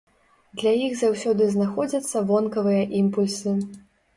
[0.61, 3.55] Для іх заўсёды знаходзяцца вонкавыя імпульсы.